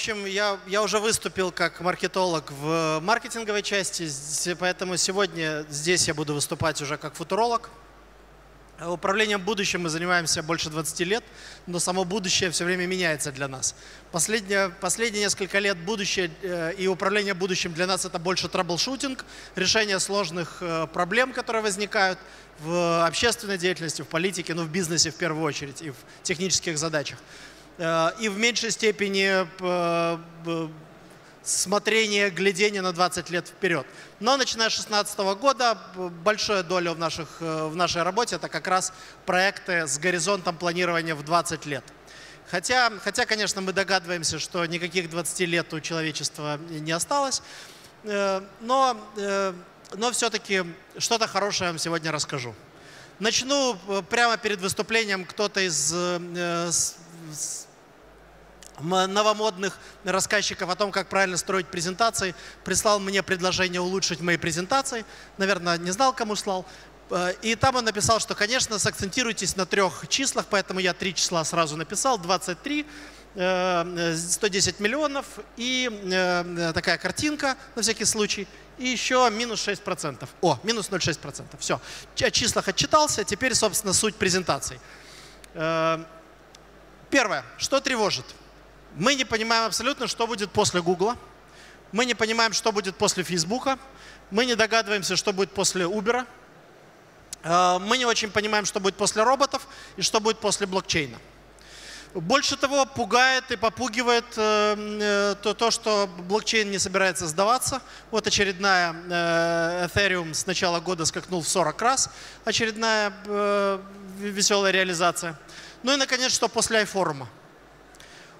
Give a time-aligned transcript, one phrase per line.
[0.00, 4.08] Общем, я, я уже выступил как маркетолог в маркетинговой части,
[4.58, 7.68] поэтому сегодня здесь я буду выступать уже как футуролог.
[8.82, 11.22] Управлением будущим мы занимаемся больше 20 лет,
[11.66, 13.74] но само будущее все время меняется для нас.
[14.10, 20.00] Последние, последние несколько лет будущее э, и управление будущим для нас это больше траблшутинг, решение
[20.00, 22.18] сложных э, проблем, которые возникают
[22.60, 27.18] в общественной деятельности, в политике, ну в бизнесе в первую очередь и в технических задачах.
[27.80, 30.68] Э, и в меньшей степени э,
[31.42, 33.86] смотрение, глядение на 20 лет вперед.
[34.20, 35.78] Но начиная с 2016 года
[36.22, 38.92] большая доля в, наших, э, в нашей работе это как раз
[39.24, 41.84] проекты с горизонтом планирования в 20 лет.
[42.50, 47.42] Хотя, хотя, конечно, мы догадываемся, что никаких 20 лет у человечества не осталось,
[48.02, 48.96] но,
[49.94, 50.64] но все-таки
[50.98, 52.56] что-то хорошее я вам сегодня расскажу.
[53.20, 53.78] Начну
[54.10, 55.94] прямо перед выступлением кто-то из
[58.82, 65.04] новомодных рассказчиков о том, как правильно строить презентации, прислал мне предложение улучшить мои презентации.
[65.38, 66.66] Наверное, не знал, кому слал.
[67.10, 71.44] Э, и там он написал, что, конечно, сакцентируйтесь на трех числах, поэтому я три числа
[71.44, 72.18] сразу написал.
[72.18, 72.86] 23,
[73.34, 78.46] 110 э, миллионов и э, такая картинка на всякий случай.
[78.78, 80.28] И еще минус 6%.
[80.40, 81.44] О, минус 0,6%.
[81.58, 81.80] Все.
[82.20, 83.24] О числах отчитался.
[83.24, 84.80] Теперь, собственно, суть презентации.
[87.10, 87.44] Первое.
[87.58, 88.24] Что тревожит?
[88.96, 91.16] Мы не понимаем абсолютно, что будет после Гугла.
[91.92, 93.78] Мы не понимаем, что будет после Фейсбука.
[94.30, 96.26] Мы не догадываемся, что будет после Uber.
[97.42, 101.18] Э, мы не очень понимаем, что будет после роботов и что будет после блокчейна.
[102.14, 107.80] Больше того, пугает и попугивает э, э, то, то, что блокчейн не собирается сдаваться.
[108.10, 108.92] Вот очередная
[109.86, 112.10] Ethereum с начала года скакнул в 40 раз.
[112.44, 113.12] Очередная
[114.18, 115.38] веселая реализация.
[115.82, 117.26] Ну и, наконец, что после iForum.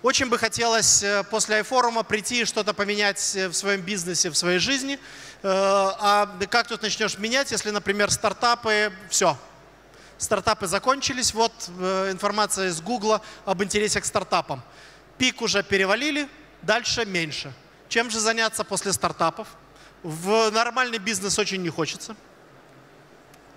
[0.02, 4.34] Очень бы хотелось э, после iForum прийти и что-то поменять э, в своем бизнесе, в
[4.34, 4.94] своей жизни.
[4.94, 4.98] Э,
[5.42, 9.36] а как тут начнешь менять, если, например, стартапы, все,
[10.16, 11.52] стартапы закончились, вот
[12.10, 14.62] информация из Гугла об интересе к стартапам.
[15.18, 16.28] Пик уже перевалили,
[16.62, 17.52] дальше меньше.
[17.90, 19.48] Чем же заняться после стартапов?
[20.02, 22.16] В нормальный бизнес очень не хочется.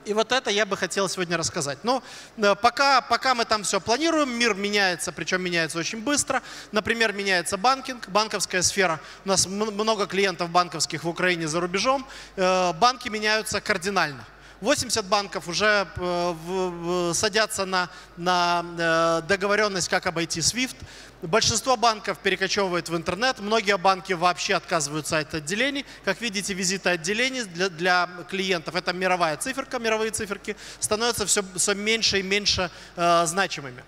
[0.05, 1.79] И вот это я бы хотел сегодня рассказать.
[1.83, 2.03] Но
[2.37, 6.41] э, пока, пока мы там все планируем, мир меняется, причем меняется очень быстро.
[6.71, 8.99] Например, меняется банкинг, банковская сфера.
[9.25, 12.05] У нас много клиентов банковских в Украине за рубежом.
[12.35, 14.25] Э, банки меняются кардинально.
[14.63, 20.77] 80 банков уже э, садятся на, на договоренность, как обойти SWIFT.
[21.21, 25.85] Большинство банков перекочевывает в интернет, многие банки вообще отказываются от отделений.
[26.05, 31.75] Как видите, визиты отделений для, для клиентов, это мировая циферка, мировые циферки, становятся все, все
[31.75, 33.83] меньше и меньше э, значимыми.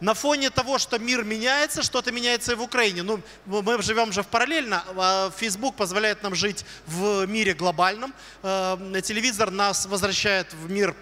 [0.00, 3.02] На фоне того, что мир меняется, что-то меняется и в Украине.
[3.02, 4.84] Ну, мы живем же в параллельно.
[4.94, 8.12] А Facebook позволяет нам жить в мире глобальном.
[8.42, 10.94] Э, телевизор нас возвращает в мир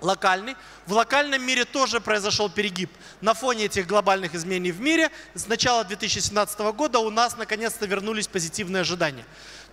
[0.00, 0.56] локальный.
[0.86, 2.90] В локальном мире тоже произошел перегиб.
[3.20, 8.28] На фоне этих глобальных изменений в мире с начала 2017 года у нас наконец-то вернулись
[8.28, 9.24] позитивные ожидания.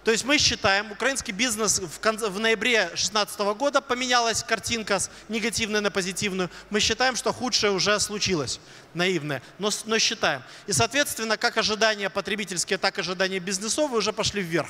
[0.04, 5.12] То есть мы считаем, украинский бизнес в, конце, в ноябре 2016 года поменялась картинка с
[5.28, 6.50] негативной на позитивную.
[6.70, 8.62] Мы считаем, что худшее уже случилось,
[8.94, 10.42] наивное, но, но считаем.
[10.68, 14.70] И, соответственно, как ожидания потребительские, так и ожидания бизнесовые уже пошли вверх.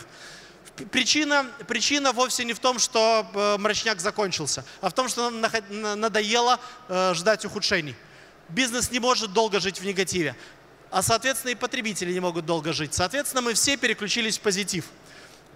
[0.92, 5.42] Причина, причина вовсе не в том, что э, мрачняк закончился, а в том, что нам
[6.00, 7.96] надоело э, ждать ухудшений.
[8.48, 10.36] Бизнес не может долго жить в негативе,
[10.90, 12.94] а, соответственно, и потребители не могут долго жить.
[12.96, 14.86] Соответственно, мы все переключились в позитив.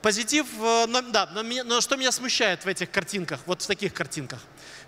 [0.04, 3.94] Позитив, э, но, да, но, но что меня смущает в этих картинках, вот в таких
[3.94, 4.40] картинках?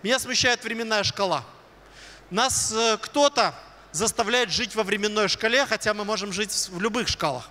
[0.03, 1.43] Меня смущает временная шкала.
[2.29, 3.55] Нас кто-то
[3.91, 7.49] заставляет жить во временной шкале, хотя мы можем жить в любых шкалах.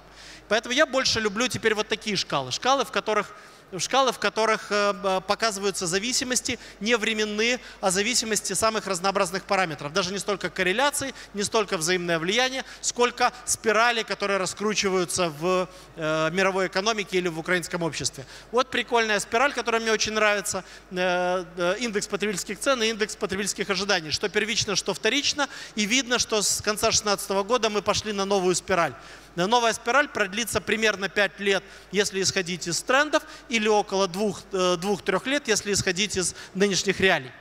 [0.48, 2.52] Поэтому я больше люблю теперь вот такие шкалы.
[2.52, 3.34] Шкалы, в которых
[3.78, 9.92] шкалы, в которых э, показываются зависимости не временные, а зависимости самых разнообразных параметров.
[9.92, 16.68] Даже не столько корреляции, не столько взаимное влияние, сколько спирали, которые раскручиваются в э, мировой
[16.68, 18.24] экономике или в украинском обществе.
[18.52, 20.64] Вот прикольная спираль, которая мне очень нравится.
[20.90, 21.44] Э,
[21.78, 24.10] индекс потребительских цен и индекс потребительских ожиданий.
[24.10, 25.48] Что первично, что вторично.
[25.74, 28.94] И видно, что с конца 2016 года мы пошли на новую спираль.
[29.36, 35.48] Новая спираль продлится примерно 5 лет, если исходить из трендов, или около 2-3 э, лет,
[35.48, 37.32] если исходить из нынешних реалий.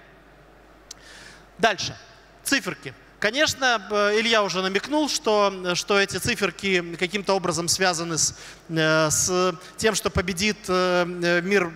[1.60, 1.95] Дальше.
[2.44, 2.94] Циферки.
[3.19, 8.36] Конечно, э, Илья уже намекнул, что, что эти циферки каким-то образом связаны с,
[8.69, 11.72] э, с тем, что победит мир,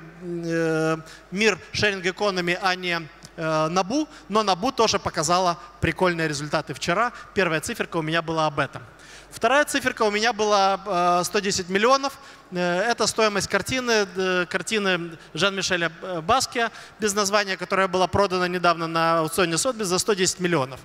[1.32, 3.02] мир sharing economy, а не
[3.38, 7.14] Набу, но Набу тоже показала прикольные результаты вчера.
[7.36, 8.82] Первая циферка у меня была об этом.
[9.38, 12.18] Вторая циферка у меня была 110 миллионов.
[12.52, 14.08] Это стоимость картины,
[14.48, 15.92] картины Жан-Мишеля
[16.24, 20.80] Баския без названия, которая была продана недавно на аукционе Сотбис за 110 миллионов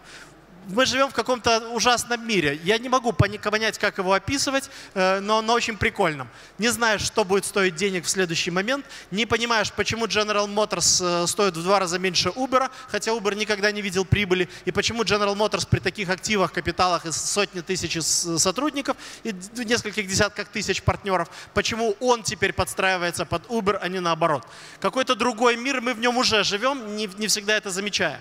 [0.73, 2.59] мы живем в каком-то ужасном мире.
[2.65, 6.29] Я не могу понять, как его описывать, э, но он очень прикольном.
[6.59, 11.27] Не знаешь, что будет стоить денег в следующий момент, не понимаешь, почему General Motors э,
[11.27, 15.37] стоит в два раза меньше Uber, хотя Uber никогда не видел прибыли, и почему General
[15.37, 21.97] Motors при таких активах, капиталах из сотни тысяч сотрудников и нескольких десятках тысяч партнеров, почему
[22.01, 24.47] он теперь подстраивается под Uber, а не наоборот.
[24.81, 28.21] Какой-то другой мир, мы в нем уже живем, не всегда это замечая.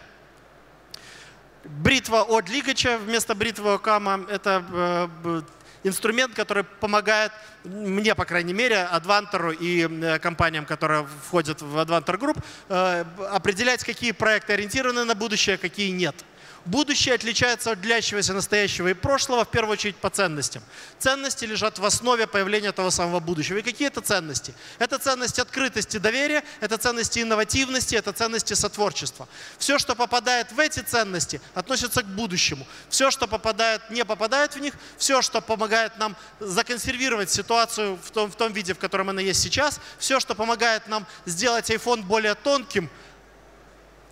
[1.64, 5.42] Бритва от Лигача вместо бритвы Окама– это э,
[5.84, 7.32] инструмент, который помогает
[7.64, 13.84] мне, по крайней мере, Адвантеру и э, компаниям, которые входят в Advanter Group, э, определять,
[13.84, 16.16] какие проекты ориентированы на будущее, а какие нет–
[16.66, 20.62] Будущее отличается от длящегося настоящего и прошлого в первую очередь по ценностям.
[21.00, 23.58] Ценности лежат в основе появления того самого будущего.
[23.58, 24.54] И какие это ценности?
[24.78, 29.28] Это ценности открытости, доверия, это ценности инновативности, это ценности сотворчества.
[29.58, 32.68] Все, что попадает в эти ценности, относится к будущему.
[32.90, 38.30] Все, что попадает, не попадает в них, все, что помогает нам законсервировать ситуацию в том,
[38.30, 42.36] в том виде, в котором она есть сейчас, все, что помогает нам сделать iPhone более
[42.36, 42.88] тонким–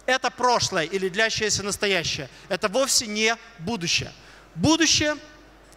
[0.09, 2.29] это прошлое или длящееся настоящее.
[2.49, 4.11] Это вовсе не будущее.
[4.55, 5.15] Будущее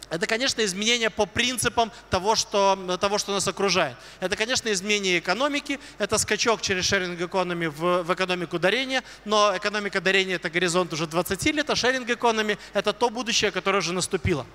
[0.09, 3.97] это, конечно, изменение по принципам того что, того, что нас окружает.
[4.19, 10.01] Это, конечно, изменение экономики, это скачок через шеринг экономи в, в экономику дарения, но экономика
[10.01, 14.45] дарения– это горизонт уже 20 лет, а шеринг экономи– это то будущее, которое уже наступило.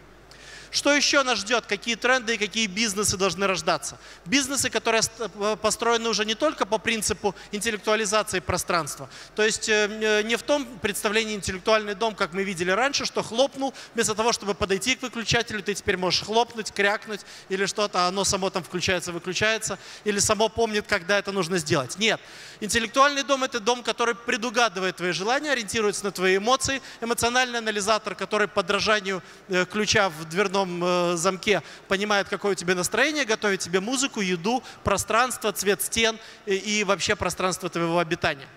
[0.70, 1.66] Что еще нас ждет?
[1.66, 3.98] Какие тренды и какие бизнесы должны рождаться?
[4.26, 9.08] Бизнесы, которые э, построены уже не только по принципу интеллектуализации пространства.
[9.34, 13.22] То есть э, э, не в том представлении интеллектуальный дом, как мы видели раньше, что
[13.22, 18.08] хлопнул, вместо того, чтобы подойти к выключателю, ты теперь можешь хлопнуть, крякнуть или что-то, а
[18.08, 21.98] оно само там включается, выключается, или само помнит, когда это нужно сделать.
[21.98, 22.20] Нет.
[22.60, 26.82] Интеллектуальный дом– это дом, который предугадывает твои желания, ориентируется на твои эмоции.
[27.00, 29.22] Эмоциональный анализатор, который подражанию
[29.70, 34.62] ключа в дверном одном э, замке понимает, какое у тебя настроение, готовит тебе музыку, еду,
[34.84, 38.48] пространство, цвет стен и, вообще пространство твоего обитания.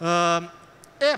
[0.00, 0.42] Э,
[1.00, 1.16] э,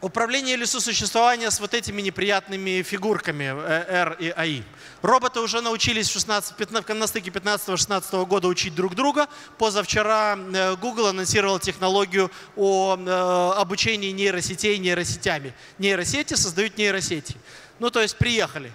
[0.00, 4.62] управление или сосуществование с вот этими неприятными фигурками э, R и AI.
[5.02, 9.28] Роботы уже научились в 16, 15, на стыке 15-16 года учить друг друга.
[9.58, 15.54] Позавчера э, Google анонсировал технологию о обучении нейросетей нейросетями.
[15.78, 17.36] Нейросети создают нейросети.
[17.78, 18.72] Ну, то есть приехали.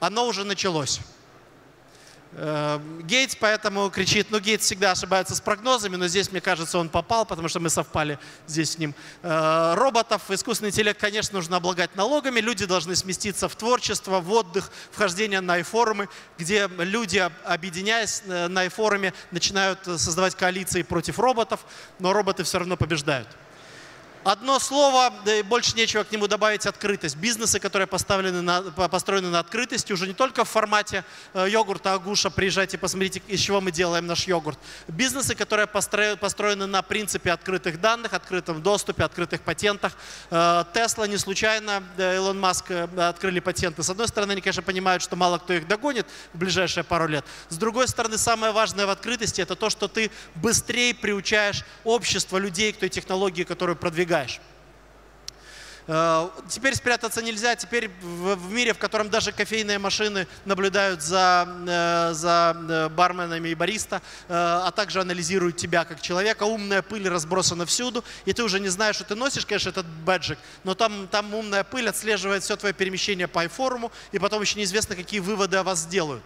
[0.00, 1.00] Оно уже началось.
[2.36, 6.88] Э, Гейтс поэтому кричит, ну Гейтс всегда ошибается с прогнозами, но здесь, мне кажется, он
[6.88, 8.94] попал, потому что мы совпали здесь с ним.
[9.22, 14.70] Э, роботов, искусственный интеллект, конечно, нужно облагать налогами, люди должны сместиться в творчество, в отдых,
[14.90, 21.60] вхождение на iForумы, где люди, объединяясь э, на iForuме, начинают создавать коалиции против роботов,
[22.00, 23.28] но роботы все равно побеждают.
[24.24, 25.12] Одно слово,
[25.44, 27.16] больше нечего к нему добавить, открытость.
[27.16, 31.04] Бизнесы, которые поставлены на, построены на открытости, уже не только в формате
[31.34, 34.58] э, йогурта Агуша, приезжайте, посмотрите, из чего мы делаем наш йогурт.
[34.88, 39.92] Бизнесы, которые построены на принципе открытых данных, открытом доступе, открытых патентах.
[40.30, 43.82] Тесла не случайно, Илон Маск э, открыли патенты.
[43.82, 47.26] С одной стороны, они, конечно, понимают, что мало кто их догонит в ближайшие пару лет.
[47.50, 52.72] С другой стороны, самое важное в открытости– это то, что ты быстрее приучаешь общество людей
[52.72, 54.40] к той технологии, которую продвигаешь достигаешь.
[55.86, 57.54] Э, теперь спрятаться нельзя.
[57.56, 63.54] Теперь в мире, в котором даже кофейные машины наблюдают за, э, за э, барменами и
[63.54, 68.68] бариста, а также анализируют тебя как человека, умная пыль разбросана всюду, и ты уже не
[68.68, 72.72] знаешь, что ты носишь, конечно, этот бэджик, но там, там умная пыль отслеживает все твое
[72.72, 76.22] перемещение по iForum, и потом еще неизвестно, какие выводы о вас сделают.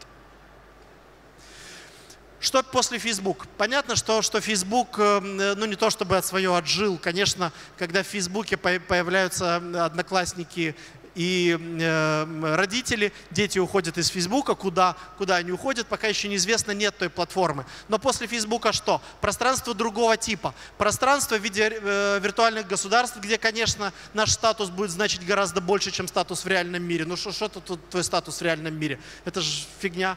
[2.40, 3.46] Что после Facebook?
[3.56, 5.20] Понятно, что, что Facebook, э,
[5.56, 6.96] ну не то чтобы свое отжил.
[6.96, 10.76] Конечно, когда в Фейсбуке появляются одноклассники
[11.18, 16.96] и э, родители, дети уходят из Фейсбука, куда, куда они уходят, пока еще неизвестно, нет
[16.96, 17.66] той платформы.
[17.88, 19.02] Но после Фейсбука что?
[19.20, 20.54] Пространство другого типа.
[20.76, 26.06] Пространство в виде э, виртуальных государств, где, конечно, наш статус будет значить гораздо больше, чем
[26.06, 27.04] статус в реальном мире.
[27.04, 29.00] Ну что тут твой статус в реальном мире?
[29.24, 30.16] Это же фигня.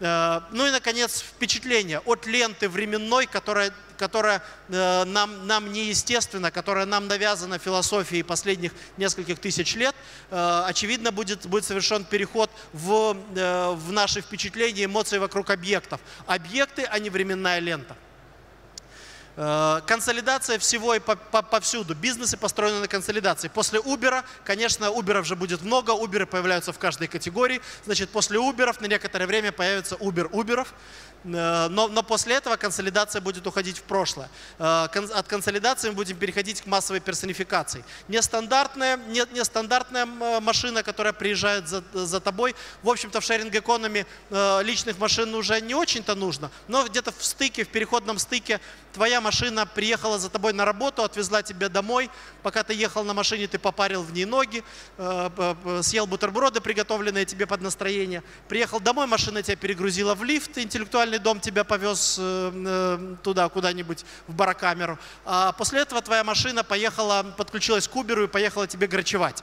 [0.00, 6.86] Э, ну и, наконец, впечатление от ленты временной, которая, которая э, нам, нам неестественна, которая
[6.86, 9.94] нам навязана философией последних нескольких тысяч лет.
[10.30, 16.00] Э, очевидно, будет, будет совершен переход в, в наши впечатления, эмоции вокруг объектов.
[16.26, 17.96] Объекты, а не временная лента.
[19.40, 21.94] Э, консолидация всего и повсюду.
[21.94, 23.46] Бизнесы построены на консолидации.
[23.46, 27.60] После Uber, конечно, Uber же будет много, Uber появляются в каждой категории.
[27.84, 30.66] Значит, после Uber на некоторое время появится Uber Uber.
[31.24, 34.28] Э, но, но после этого консолидация будет уходить в прошлое.
[34.58, 37.84] Э, от консолидации мы будем переходить к массовой персонификации.
[38.08, 40.06] Нестандартная, не, нестандартная
[40.40, 42.54] машина, которая приезжает за, за тобой.
[42.82, 47.64] В общем-то, в шеринг-экономе э, личных машин уже не очень-то нужно, но где-то в стыке,
[47.64, 48.60] в переходном стыке
[48.92, 52.10] твоя машина приехала за тобой на работу, отвезла тебя домой.
[52.42, 54.64] Пока ты ехал на машине, ты попарил в ней ноги,
[55.82, 58.22] съел бутерброды, приготовленные тебе под настроение.
[58.48, 63.48] Приехал домой, машина тебя перегрузила в лифт интеллектуально социальный дом тебя повез э, э, туда,
[63.48, 64.98] куда-нибудь, в барокамеру.
[65.24, 69.42] А после этого твоя машина поехала, подключилась к Uber и поехала тебе грачевать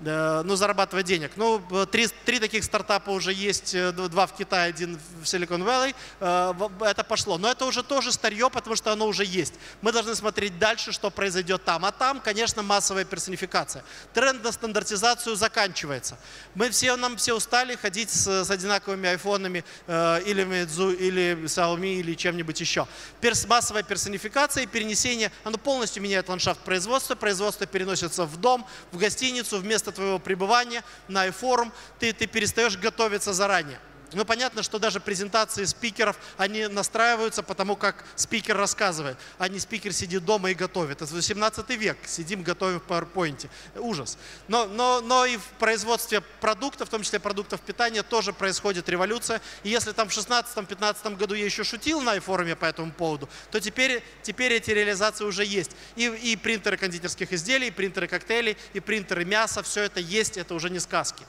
[0.00, 1.32] ну, зарабатывать денег.
[1.36, 5.94] Ну, три, три таких стартапа уже есть, э, два в Китае, один в Silicon Valley.
[6.20, 6.52] Э,
[6.84, 7.38] это пошло.
[7.38, 9.54] Но это уже тоже старье, потому что оно уже есть.
[9.82, 11.84] Мы должны смотреть дальше, что произойдет там.
[11.84, 13.84] А там, конечно, массовая персонификация.
[14.12, 16.18] Тренд на стандартизацию заканчивается.
[16.54, 22.00] Мы все, нам все устали ходить с, с одинаковыми айфонами э, или Meizu, или Xiaomi,
[22.00, 22.86] или чем-нибудь еще.
[23.20, 27.14] Перс, массовая персонификация и перенесение, оно полностью меняет ландшафт производства.
[27.14, 32.76] Производство переносится в дом, в гостиницу, вместо место твоего пребывания, на iForum, ты, ты перестаешь
[32.76, 33.78] готовиться заранее.
[34.12, 39.92] Ну, понятно, что даже презентации спикеров, они настраиваются потому, как спикер рассказывает, а не спикер
[39.92, 41.02] сидит дома и готовит.
[41.02, 43.48] Это 18 век, сидим, готовим в PowerPoint.
[43.76, 44.16] Ужас.
[44.46, 49.40] Но, но, но и в производстве продуктов, в том числе продуктов питания, тоже происходит революция.
[49.64, 53.60] И если там в 16-15 году я еще шутил на форуме по этому поводу, то
[53.60, 55.72] теперь, теперь эти реализации уже есть.
[55.96, 60.54] И, и принтеры кондитерских изделий, и принтеры коктейлей, и принтеры мяса, все это есть, это
[60.54, 61.24] уже не сказки.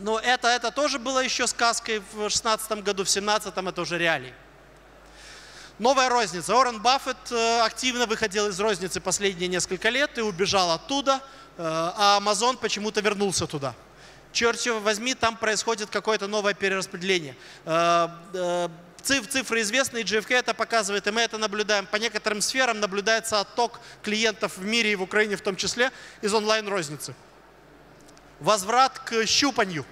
[0.00, 4.34] Но это, это тоже было еще сказкой в 2016 году, в 2017 это уже реалии.
[5.78, 6.54] Новая розница.
[6.56, 11.20] Уоррен Баффет э, активно выходил из розницы последние несколько лет и убежал оттуда,
[11.56, 13.74] э, а Amazon почему-то вернулся туда.
[14.32, 17.34] Черт его возьми, там происходит какое-то новое перераспределение.
[17.64, 18.68] Э,
[19.02, 21.86] цифры известные, GFK это показывает, и мы это наблюдаем.
[21.86, 25.90] По некоторым сферам наблюдается отток клиентов в мире и в Украине в том числе
[26.20, 27.14] из онлайн-розницы
[28.40, 29.84] возврат к щупанью.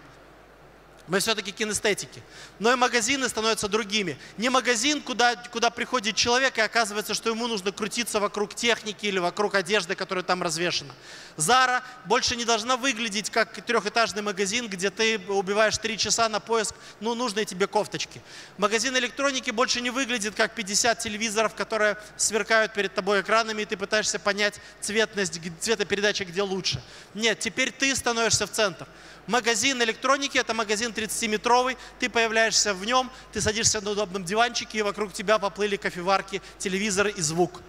[1.08, 2.22] Мы все-таки кинестетики.
[2.58, 4.18] Но и магазины становятся другими.
[4.36, 9.18] Не магазин, куда, куда приходит человек, и оказывается, что ему нужно крутиться вокруг техники или
[9.18, 10.94] вокруг одежды, которая там развешена.
[11.36, 16.74] Зара больше не должна выглядеть как трехэтажный магазин, где ты убиваешь три часа на поиск
[17.00, 18.20] ну, нужной тебе кофточки.
[18.58, 23.78] Магазин электроники больше не выглядит как 50 телевизоров, которые сверкают перед тобой экранами, и ты
[23.78, 26.82] пытаешься понять цветность, цветопередачи, где лучше.
[27.14, 28.86] Нет, теперь ты становишься в центр.
[29.26, 34.82] Магазин электроники– это магазин 30-метровый, ты появляешься в нем, ты садишься на удобном диванчике, и
[34.82, 37.62] вокруг тебя поплыли кофеварки, телевизор и звук.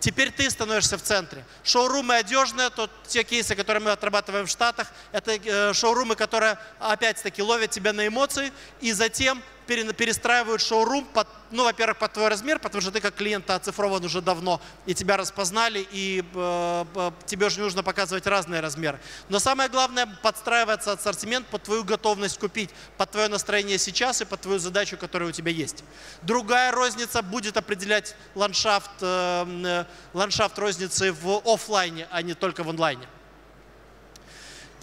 [0.00, 1.44] Теперь ты становишься в центре.
[1.62, 7.40] Шоурумы одежные, то те кейсы, которые мы отрабатываем в Штатах, это э, шоурумы, которые опять-таки
[7.40, 8.52] ловят тебя на эмоции
[8.82, 13.48] и затем перестраивают шоурум, под, ну, во-первых, под твой размер, потому что ты как клиент
[13.50, 19.00] оцифрован уже давно, и тебя распознали, и э, э, тебе уже нужно показывать разные размеры.
[19.28, 24.40] Но самое главное, подстраиваться ассортимент под твою готовность купить, под твое настроение сейчас и под
[24.40, 25.84] твою задачу, которая у тебя есть.
[26.22, 32.68] Другая розница будет определять ландшафт, э, э ландшафт розницы в офлайне, а не только в
[32.68, 33.06] онлайне.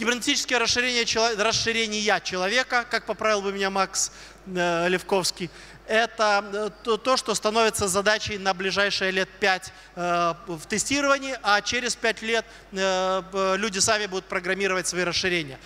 [0.01, 1.05] Кибернетическое расширение,
[1.37, 4.11] расширение человека, как поправил бы меня Макс
[4.47, 5.51] э, Левковский,
[5.87, 11.95] это э, то, что становится задачей на ближайшие лет 5 э, в тестировании, а через
[11.95, 15.59] 5 лет люди сами будут программировать свои расширения.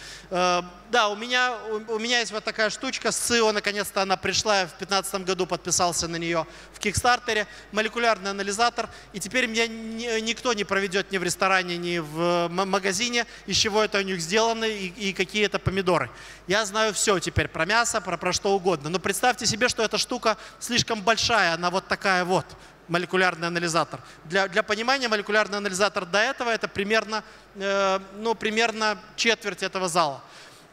[0.96, 1.58] Да, у меня,
[1.90, 5.46] у меня есть вот такая штучка с СИО, наконец-то она пришла, я в 2015 году
[5.46, 11.24] подписался на нее в Кикстартере, молекулярный анализатор, и теперь меня никто не проведет ни в
[11.24, 16.10] ресторане, ни в магазине, из чего это у них сделано и, и какие это помидоры.
[16.48, 19.98] Я знаю все теперь про мясо, про, про что угодно, но представьте себе, что эта
[19.98, 22.46] штука слишком большая, она вот такая вот,
[22.88, 24.00] молекулярный анализатор.
[24.26, 27.24] Для, для понимания, молекулярный анализатор до этого это примерно,
[27.56, 30.22] э, ну, примерно четверть этого зала.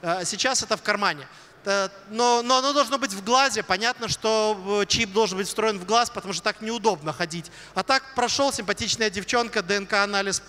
[0.03, 1.27] Э, сейчас это в кармане.
[1.65, 3.63] Э, но, но оно должно быть в глазе.
[3.63, 7.51] Понятно, что э, чип должен быть встроен в глаз, потому что так неудобно ходить.
[7.75, 10.43] А так прошел симпатичная девчонка, ДНК-анализ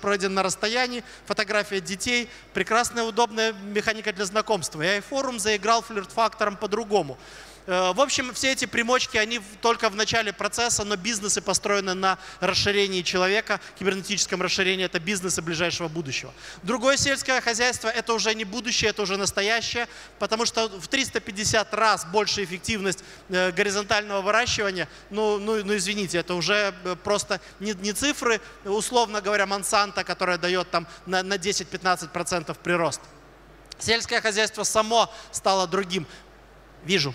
[0.00, 4.82] пройден на расстоянии, фотография детей, прекрасная, удобная механика для знакомства.
[4.82, 7.16] И iForum заиграл флирт-фактором по-другому.
[7.66, 12.18] Э, в общем, все эти примочки, они только в начале процесса, но бизнесы построены на
[12.40, 14.84] расширении человека, кибернетическом расширении.
[14.84, 16.32] Это бизнесы ближайшего будущего.
[16.62, 22.04] Другое сельское хозяйство– это уже не будущее, это уже настоящее, потому что в 350 раз
[22.06, 24.88] больше эффективность э, горизонтального выращивания.
[25.10, 30.38] Ну, ну, ну извините, это уже э, просто не, не цифры, условно говоря, Монсанто, которая
[30.38, 33.00] дает там на, на 10-15% прирост.
[33.78, 36.06] Сельское хозяйство само стало другим.
[36.84, 37.12] Вижу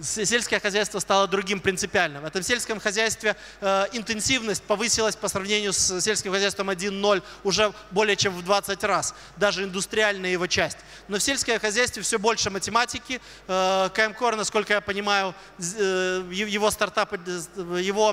[0.00, 2.20] сельское хозяйство стало другим принципиально.
[2.20, 8.16] В этом сельском хозяйстве э, интенсивность повысилась по сравнению с сельским хозяйством 1.0 уже более
[8.16, 10.78] чем в 20 раз, даже индустриальная его часть.
[11.08, 13.20] Но в сельском хозяйстве все больше математики.
[13.48, 18.12] Э, КМКОР, насколько я понимаю, э, его стартап, его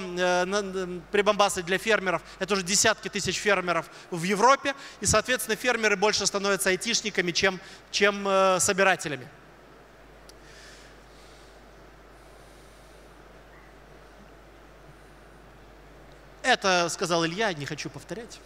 [1.11, 4.75] прибамбасы для фермеров, это уже десятки тысяч фермеров в Европе.
[5.01, 7.59] И, соответственно, фермеры больше становятся айтишниками, чем,
[7.91, 8.27] чем
[8.59, 9.27] собирателями.
[16.43, 18.39] Это сказал Илья, не хочу повторять.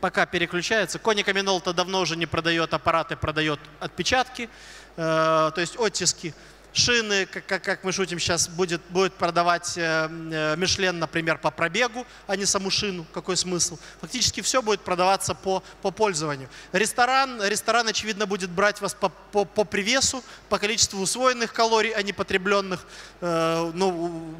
[0.00, 0.98] Пока переключается.
[0.98, 4.50] Коника Минолта давно уже не продает аппараты, продает отпечатки,
[4.96, 6.34] э, то есть оттиски
[6.72, 12.06] шины, как, как, мы шутим сейчас, будет, будет продавать э, э, Мишлен, например, по пробегу,
[12.26, 13.06] а не саму шину.
[13.12, 13.78] Какой смысл?
[14.00, 16.48] Фактически все будет продаваться по, по пользованию.
[16.72, 22.02] Ресторан, ресторан, очевидно, будет брать вас по, по, по привесу, по количеству усвоенных калорий, а
[22.02, 22.86] не потребленных.
[23.20, 24.34] Э, ну,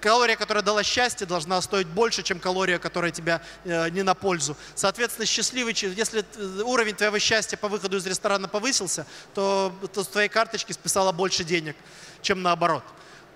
[0.00, 4.56] калория, которая дала счастье, должна стоить больше, чем калория, которая тебя э, не на пользу.
[4.74, 6.24] Соответственно, счастливый, если
[6.62, 11.44] уровень твоего счастья по выходу из ресторана повысился, то, то с твоей карточки списала больше
[11.44, 11.76] денег,
[12.22, 12.84] чем наоборот.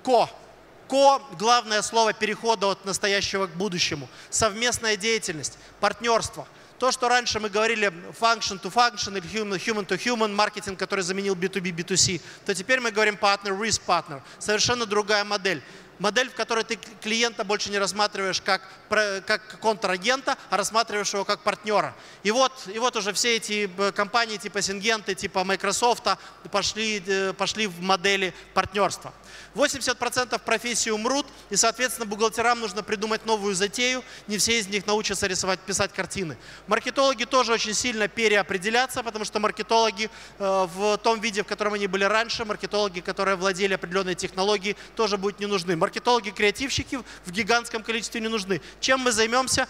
[0.04, 0.28] Ко.
[0.88, 4.08] Ко– главное слово перехода от настоящего к будущему.
[4.30, 6.46] Совместная деятельность, партнерство.
[6.78, 7.88] То, что раньше мы говорили
[8.20, 12.80] function to function или human, human to human, маркетинг, который заменил B2B, B2C, то теперь
[12.80, 14.22] мы говорим partner with partner.
[14.38, 15.62] Совершенно другая модель
[15.98, 21.40] модель, в которой ты клиента больше не рассматриваешь как, как контрагента, а рассматриваешь его как
[21.40, 21.94] партнера.
[22.22, 26.04] И вот, и вот уже все эти э, компании типа Сингенты, типа Microsoft
[26.50, 29.12] пошли, э, пошли в модели партнерства.
[29.54, 34.02] 80% профессий умрут, и, соответственно, бухгалтерам нужно придумать новую затею.
[34.26, 36.36] Не все из них научатся рисовать, писать картины.
[36.66, 41.86] Маркетологи тоже очень сильно переопределятся, потому что маркетологи э, в том виде, в котором они
[41.86, 45.76] были раньше, маркетологи, которые владели определенной технологией, тоже будут не нужны.
[45.86, 48.60] Маркетологи-креативщики в гигантском количестве не нужны.
[48.80, 49.68] Чем мы займемся?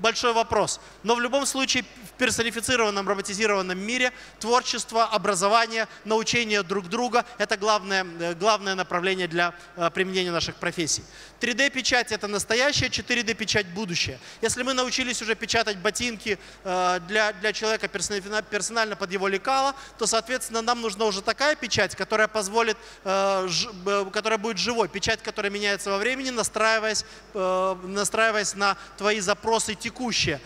[0.00, 0.80] Большой вопрос.
[1.02, 8.06] Но в любом случае в персонифицированном, роботизированном мире творчество, образование, научение друг друга– это главное,
[8.20, 11.04] э, главное направление для э, применения наших профессий.
[11.40, 14.18] 3D-печать– это настоящее, 4D-печать– будущее.
[14.42, 20.06] Если мы научились уже печатать ботинки э, для, для человека персонально под его лекало, то,
[20.06, 25.98] соответственно, нам нужна уже такая печать, которая позволит, которая будет живой, печать, которая меняется во
[25.98, 30.40] времени, настраиваясь, настраиваясь на твои запросы текущее.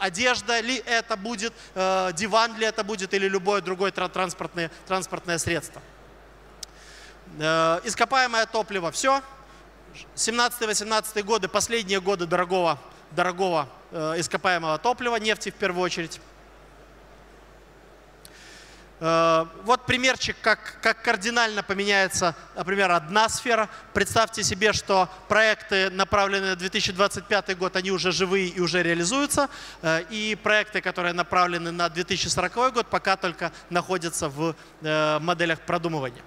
[0.00, 5.80] Одежда ли это будет, э, диван ли это будет или любое другое транспортное, транспортное средство.
[7.38, 9.22] Э, ископаемое топливо– все.
[10.16, 12.78] 17-18 годы, последние годы дорогого,
[13.12, 16.20] дорогого э, ископаемого топлива, нефти в первую очередь.
[19.00, 23.68] Э, вот примерчик, как, как кардинально поменяется, например, одна сфера.
[23.94, 29.48] Представьте себе, что проекты, направленные на 2025 год, они уже живые и уже реализуются.
[29.82, 36.22] Э, и проекты, которые направлены на 2040 год, пока только находятся в э, моделях продумывания.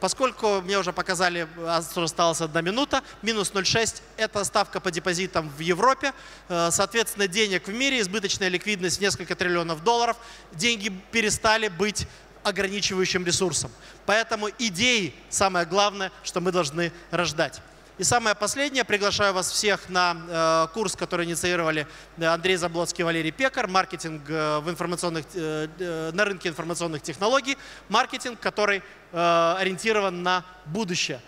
[0.00, 6.14] Поскольку мне уже показали, осталась одна минута, минус 0,6– это ставка по депозитам в Европе.
[6.48, 10.16] Соответственно, денег в мире, избыточная ликвидность несколько триллионов долларов.
[10.52, 12.06] Деньги перестали быть
[12.42, 13.70] ограничивающим ресурсом.
[14.06, 17.60] Поэтому идеи– самое главное, что мы должны рождать.
[18.00, 21.86] И самое последнее, приглашаю вас всех на э, курс, который инициировали
[22.16, 27.58] э, Андрей Заблоцкий и Валерий Пекар, маркетинг э, в информационных, на рынке информационных технологий,
[27.90, 28.82] маркетинг, который
[29.12, 31.20] ориентирован на будущее.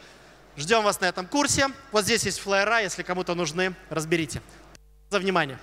[0.56, 1.68] Ждем вас на этом курсе.
[1.90, 4.40] Вот здесь есть флайера, если кому-то нужны, разберите.
[5.11, 5.58] За внимание.